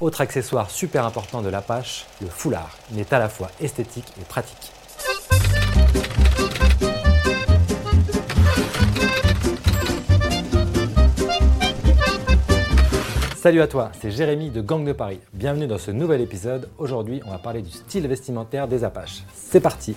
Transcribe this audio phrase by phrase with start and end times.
[0.00, 2.78] Autre accessoire super important de l'Apache, le foulard.
[2.90, 4.72] Il est à la fois esthétique et pratique.
[13.36, 15.20] Salut à toi, c'est Jérémy de Gang de Paris.
[15.34, 16.70] Bienvenue dans ce nouvel épisode.
[16.78, 19.24] Aujourd'hui, on va parler du style vestimentaire des Apaches.
[19.34, 19.94] C'est parti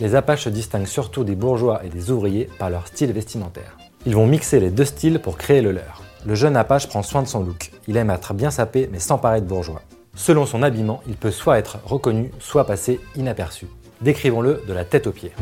[0.00, 3.76] Les Apaches se distinguent surtout des bourgeois et des ouvriers par leur style vestimentaire.
[4.06, 6.02] Ils vont mixer les deux styles pour créer le leur.
[6.24, 7.72] Le jeune Apache prend soin de son look.
[7.88, 9.82] Il aime être bien sapé mais sans paraître bourgeois.
[10.14, 13.66] Selon son habillement, il peut soit être reconnu, soit passer inaperçu.
[14.02, 15.32] Décrivons-le de la tête aux pieds.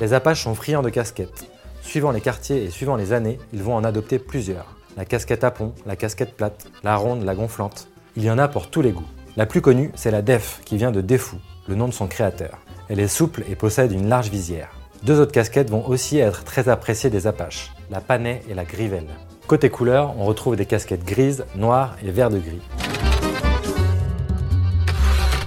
[0.00, 1.46] Les Apaches sont friands de casquettes.
[1.80, 4.76] Suivant les quartiers et suivant les années, ils vont en adopter plusieurs.
[4.96, 7.88] La casquette à pont, la casquette plate, la ronde, la gonflante.
[8.16, 9.08] Il y en a pour tous les goûts.
[9.36, 12.58] La plus connue, c'est la Def, qui vient de Defou, le nom de son créateur.
[12.90, 14.81] Elle est souple et possède une large visière.
[15.02, 19.08] Deux autres casquettes vont aussi être très appréciées des Apaches, la Panay et la Grivelle.
[19.48, 22.62] Côté couleur, on retrouve des casquettes grises, noires et vert de gris.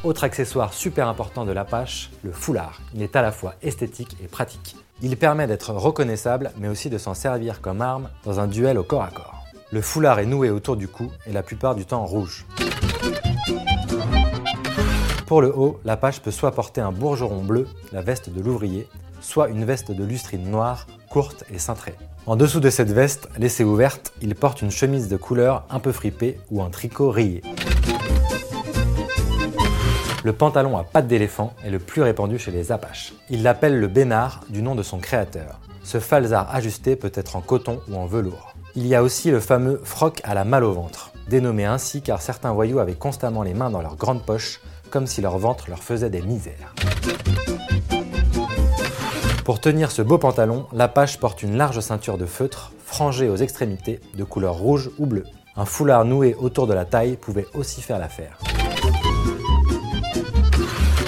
[0.03, 2.81] Autre accessoire super important de l'Apache, le foulard.
[2.93, 4.75] Il est à la fois esthétique et pratique.
[5.01, 8.83] Il permet d'être reconnaissable, mais aussi de s'en servir comme arme dans un duel au
[8.83, 9.45] corps à corps.
[9.71, 12.45] Le foulard est noué autour du cou et la plupart du temps rouge.
[15.25, 18.87] Pour le haut, l'Apache peut soit porter un bourgeron bleu, la veste de l'ouvrier,
[19.25, 21.95] soit une veste de lustrine noire, courte et cintrée.
[22.27, 25.91] En dessous de cette veste, laissée ouverte, il porte une chemise de couleur un peu
[25.91, 27.41] fripée ou un tricot rayé.
[30.23, 33.13] Le pantalon à pattes d'éléphant est le plus répandu chez les Apaches.
[33.29, 35.59] Il l'appelle le bénard du nom de son créateur.
[35.83, 38.55] Ce falzar ajusté peut être en coton ou en velours.
[38.75, 42.21] Il y a aussi le fameux froc à la malle au ventre, dénommé ainsi car
[42.21, 45.83] certains voyous avaient constamment les mains dans leurs grandes poches, comme si leur ventre leur
[45.83, 46.73] faisait des misères.
[49.45, 54.01] Pour tenir ce beau pantalon, l'Apache porte une large ceinture de feutre, frangée aux extrémités,
[54.15, 55.27] de couleur rouge ou bleue.
[55.55, 58.39] Un foulard noué autour de la taille pouvait aussi faire l'affaire.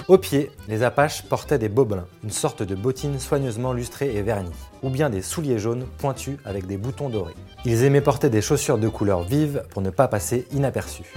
[0.08, 4.52] Au pied, les Apaches portaient des bobelins, une sorte de bottine soigneusement lustrée et vernie,
[4.83, 7.33] ou bien des souliers jaunes pointus avec des boutons dorés.
[7.65, 11.11] Ils aimaient porter des chaussures de couleur vive pour ne pas passer inaperçus.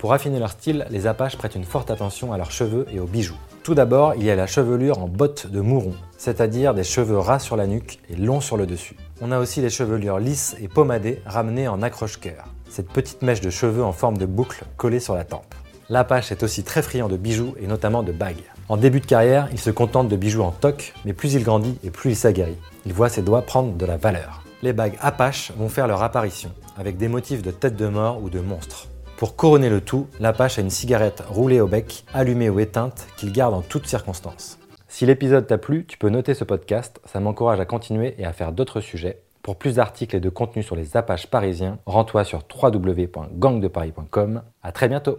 [0.00, 3.06] Pour affiner leur style, les Apaches prêtent une forte attention à leurs cheveux et aux
[3.06, 3.38] bijoux.
[3.70, 7.38] Tout d'abord, il y a la chevelure en bottes de mouron, c'est-à-dire des cheveux ras
[7.38, 8.96] sur la nuque et longs sur le dessus.
[9.20, 13.48] On a aussi les chevelures lisses et pommadées ramenées en accroche-cœur, cette petite mèche de
[13.48, 15.54] cheveux en forme de boucle collée sur la tempe.
[15.88, 18.42] L'Apache est aussi très friand de bijoux et notamment de bagues.
[18.68, 21.78] En début de carrière, il se contente de bijoux en toc, mais plus il grandit
[21.84, 22.58] et plus il s'aguerrit.
[22.86, 24.42] Il voit ses doigts prendre de la valeur.
[24.64, 28.30] Les bagues Apache vont faire leur apparition, avec des motifs de tête de mort ou
[28.30, 28.88] de monstre.
[29.20, 33.32] Pour couronner le tout, l'Apache a une cigarette roulée au bec, allumée ou éteinte, qu'il
[33.32, 34.58] garde en toutes circonstances.
[34.88, 38.32] Si l'épisode t'a plu, tu peux noter ce podcast, ça m'encourage à continuer et à
[38.32, 39.20] faire d'autres sujets.
[39.42, 44.42] Pour plus d'articles et de contenus sur les Apaches parisiens, rends-toi sur www.gangdeparis.com.
[44.62, 45.18] À très bientôt